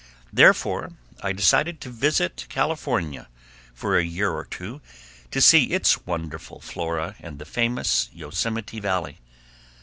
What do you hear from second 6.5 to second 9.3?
flora and the famous Yosemite Valley.